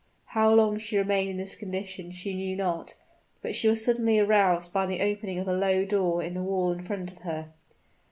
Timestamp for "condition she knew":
1.53-2.55